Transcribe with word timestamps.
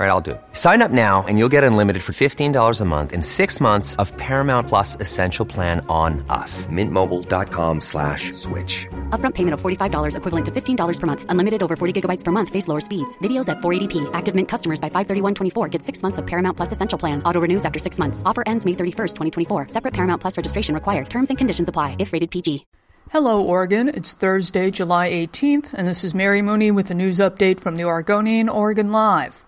All 0.00 0.06
right, 0.06 0.12
I'll 0.12 0.22
do 0.22 0.30
it. 0.30 0.40
Sign 0.52 0.80
up 0.80 0.90
now 0.90 1.26
and 1.28 1.38
you'll 1.38 1.50
get 1.50 1.62
unlimited 1.62 2.02
for 2.02 2.14
$15 2.14 2.80
a 2.80 2.84
month 2.86 3.12
in 3.12 3.20
six 3.20 3.60
months 3.60 3.96
of 3.96 4.16
Paramount 4.16 4.66
Plus 4.66 4.96
Essential 4.96 5.44
Plan 5.44 5.84
on 5.90 6.24
us. 6.30 6.64
Mintmobile.com 6.68 7.82
slash 7.82 8.32
switch. 8.32 8.86
Upfront 9.10 9.34
payment 9.34 9.52
of 9.52 9.60
$45 9.60 10.16
equivalent 10.16 10.46
to 10.46 10.52
$15 10.52 11.00
per 11.00 11.06
month. 11.06 11.26
Unlimited 11.28 11.62
over 11.62 11.76
40 11.76 12.00
gigabytes 12.00 12.24
per 12.24 12.32
month. 12.32 12.48
Face 12.48 12.66
lower 12.66 12.80
speeds. 12.80 13.18
Videos 13.18 13.50
at 13.50 13.58
480p. 13.58 14.08
Active 14.14 14.34
Mint 14.34 14.48
customers 14.48 14.80
by 14.80 14.88
531.24 14.88 15.70
get 15.70 15.82
six 15.82 16.02
months 16.02 16.16
of 16.16 16.26
Paramount 16.26 16.56
Plus 16.56 16.72
Essential 16.72 16.98
Plan. 16.98 17.22
Auto 17.24 17.38
renews 17.38 17.66
after 17.66 17.78
six 17.78 17.98
months. 17.98 18.22
Offer 18.24 18.44
ends 18.46 18.64
May 18.64 18.72
31st, 18.72 19.16
2024. 19.48 19.68
Separate 19.68 19.92
Paramount 19.92 20.22
Plus 20.22 20.34
registration 20.34 20.74
required. 20.74 21.10
Terms 21.10 21.28
and 21.28 21.36
conditions 21.36 21.68
apply 21.68 21.96
if 21.98 22.14
rated 22.14 22.30
PG. 22.30 22.64
Hello, 23.10 23.42
Oregon. 23.42 23.90
It's 23.90 24.14
Thursday, 24.14 24.70
July 24.70 25.10
18th, 25.10 25.74
and 25.74 25.86
this 25.86 26.04
is 26.04 26.14
Mary 26.14 26.40
Mooney 26.40 26.70
with 26.70 26.90
a 26.90 26.94
news 26.94 27.18
update 27.18 27.60
from 27.60 27.76
the 27.76 27.84
Oregonian 27.84 28.48
Oregon 28.48 28.92
Live. 28.92 29.44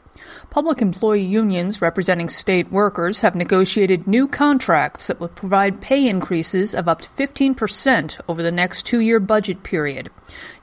Public 0.50 0.82
employee 0.82 1.22
unions 1.22 1.80
representing 1.80 2.28
state 2.28 2.70
workers 2.70 3.22
have 3.22 3.34
negotiated 3.34 4.06
new 4.06 4.28
contracts 4.28 5.06
that 5.06 5.18
will 5.18 5.28
provide 5.28 5.80
pay 5.80 6.06
increases 6.06 6.74
of 6.74 6.86
up 6.86 7.00
to 7.00 7.08
15% 7.08 8.20
over 8.28 8.42
the 8.42 8.52
next 8.52 8.84
two 8.84 9.00
year 9.00 9.18
budget 9.18 9.62
period. 9.62 10.10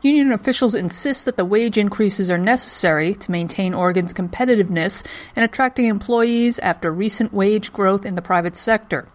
Union 0.03 0.31
officials 0.31 0.75
insist 0.75 1.25
that 1.25 1.37
the 1.37 1.45
wage 1.45 1.77
increases 1.77 2.29
are 2.29 2.37
necessary 2.37 3.15
to 3.15 3.31
maintain 3.31 3.73
Oregon's 3.73 4.13
competitiveness 4.13 5.03
in 5.35 5.41
attracting 5.41 5.87
employees 5.87 6.59
after 6.59 6.91
recent 6.91 7.33
wage 7.33 7.73
growth 7.73 8.05
in 8.05 8.13
the 8.13 8.21
private 8.21 8.55
sector. 8.55 9.07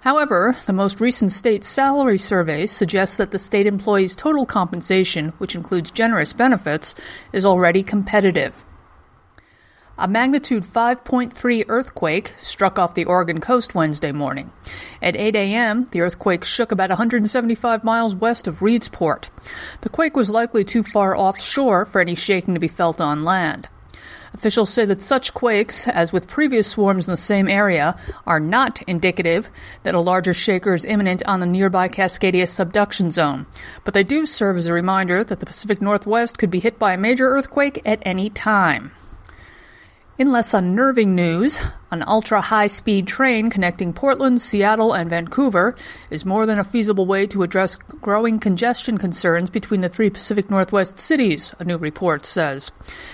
However, 0.00 0.56
the 0.66 0.72
most 0.72 1.00
recent 1.00 1.32
state 1.32 1.64
salary 1.64 2.18
survey 2.18 2.66
suggests 2.66 3.16
that 3.16 3.30
the 3.30 3.38
state 3.38 3.66
employees' 3.66 4.16
total 4.16 4.46
compensation, 4.46 5.30
which 5.38 5.54
includes 5.54 5.90
generous 5.90 6.32
benefits, 6.32 6.94
is 7.32 7.44
already 7.44 7.82
competitive. 7.82 8.64
A 9.98 10.06
magnitude 10.06 10.64
5.3 10.64 11.64
earthquake 11.68 12.34
struck 12.36 12.78
off 12.78 12.92
the 12.92 13.06
Oregon 13.06 13.40
coast 13.40 13.74
Wednesday 13.74 14.12
morning. 14.12 14.52
At 15.00 15.16
8 15.16 15.34
a.m., 15.34 15.86
the 15.90 16.02
earthquake 16.02 16.44
shook 16.44 16.70
about 16.70 16.90
175 16.90 17.82
miles 17.82 18.14
west 18.14 18.46
of 18.46 18.56
Reedsport. 18.58 19.30
The 19.80 19.88
quake 19.88 20.14
was 20.14 20.28
likely 20.28 20.64
too 20.64 20.82
far 20.82 21.16
offshore 21.16 21.86
for 21.86 22.02
any 22.02 22.14
shaking 22.14 22.52
to 22.52 22.60
be 22.60 22.68
felt 22.68 23.00
on 23.00 23.24
land. 23.24 23.70
Officials 24.34 24.68
say 24.68 24.84
that 24.84 25.00
such 25.00 25.32
quakes, 25.32 25.88
as 25.88 26.12
with 26.12 26.28
previous 26.28 26.68
swarms 26.68 27.08
in 27.08 27.12
the 27.12 27.16
same 27.16 27.48
area, 27.48 27.98
are 28.26 28.38
not 28.38 28.82
indicative 28.82 29.48
that 29.82 29.94
a 29.94 30.00
larger 30.00 30.34
shaker 30.34 30.74
is 30.74 30.84
imminent 30.84 31.22
on 31.24 31.40
the 31.40 31.46
nearby 31.46 31.88
Cascadia 31.88 32.46
subduction 32.46 33.10
zone, 33.10 33.46
but 33.82 33.94
they 33.94 34.04
do 34.04 34.26
serve 34.26 34.58
as 34.58 34.66
a 34.66 34.74
reminder 34.74 35.24
that 35.24 35.40
the 35.40 35.46
Pacific 35.46 35.80
Northwest 35.80 36.36
could 36.36 36.50
be 36.50 36.60
hit 36.60 36.78
by 36.78 36.92
a 36.92 36.98
major 36.98 37.30
earthquake 37.30 37.80
at 37.86 38.02
any 38.02 38.28
time. 38.28 38.92
In 40.18 40.32
less 40.32 40.54
unnerving 40.54 41.14
news, 41.14 41.60
an 41.90 42.02
ultra 42.06 42.40
high 42.40 42.68
speed 42.68 43.06
train 43.06 43.50
connecting 43.50 43.92
Portland, 43.92 44.40
Seattle, 44.40 44.94
and 44.94 45.10
Vancouver 45.10 45.76
is 46.10 46.24
more 46.24 46.46
than 46.46 46.58
a 46.58 46.64
feasible 46.64 47.04
way 47.04 47.26
to 47.26 47.42
address 47.42 47.76
growing 47.76 48.38
congestion 48.38 48.96
concerns 48.96 49.50
between 49.50 49.82
the 49.82 49.90
three 49.90 50.08
Pacific 50.08 50.48
Northwest 50.48 50.98
cities, 50.98 51.54
a 51.58 51.64
new 51.64 51.76
report 51.76 52.24
says. 52.24 52.70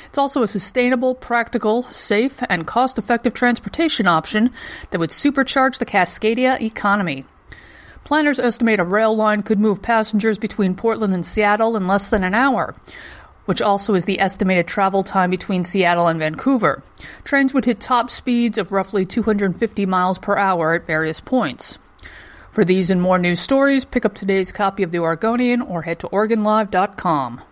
It's 0.07 0.19
also 0.19 0.45
a 0.45 0.49
sustainable, 0.49 1.17
practical, 1.17 1.83
safe, 1.83 2.41
and 2.49 2.69
cost 2.69 2.99
effective 2.99 3.35
transportation 3.35 4.07
option 4.07 4.53
that 4.93 5.01
would 5.01 5.11
supercharge 5.11 5.79
the 5.79 5.87
Cascadia 5.87 6.61
economy. 6.61 7.25
Planners 8.05 8.39
estimate 8.39 8.79
a 8.79 8.85
rail 8.85 9.15
line 9.15 9.43
could 9.43 9.59
move 9.59 9.83
passengers 9.83 10.39
between 10.39 10.77
Portland 10.77 11.15
and 11.15 11.27
Seattle 11.27 11.77
in 11.77 11.89
less 11.89 12.09
than 12.09 12.23
an 12.23 12.35
hour 12.35 12.77
which 13.45 13.63
also 13.63 13.95
is 13.95 14.05
the 14.05 14.21
estimated 14.21 14.67
travel 14.67 15.03
time 15.03 15.31
between 15.31 15.65
Seattle 15.65 16.09
and 16.09 16.19
Vancouver. 16.19 16.83
Trains 17.25 17.53
would 17.53 17.65
hit 17.65 17.81
top 17.81 18.11
speeds 18.11 18.59
of 18.59 18.73
roughly 18.73 19.05
250 19.05 19.87
miles 19.87 20.19
per 20.19 20.37
hour 20.37 20.75
at 20.75 20.87
various 20.87 21.21
points. 21.21 21.79
For 22.51 22.65
these 22.65 22.91
and 22.91 23.01
more 23.01 23.19
news 23.19 23.41
stories, 23.41 23.85
pick 23.85 24.05
up 24.05 24.15
today's 24.15 24.53
copy 24.53 24.83
of 24.83 24.91
The 24.91 24.99
Oregonian 24.99 25.61
or 25.63 25.83
head 25.83 25.99
to 26.01 26.09
OregonLive.com. 26.09 27.43